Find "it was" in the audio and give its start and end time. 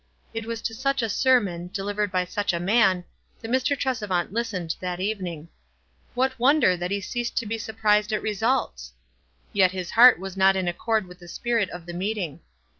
0.33-0.63